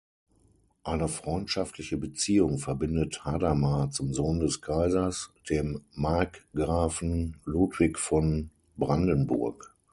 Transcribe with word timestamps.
Eine 0.83 1.07
freundschaftliche 1.07 1.95
Beziehung 1.95 2.57
verbindet 2.57 3.23
Hadamar 3.23 3.91
zum 3.91 4.15
Sohn 4.15 4.39
des 4.39 4.59
Kaisers, 4.59 5.31
dem 5.47 5.83
Markgrafen 5.93 7.37
Ludwig 7.45 7.99
von 7.99 8.49
Brandenburg. 8.77 9.75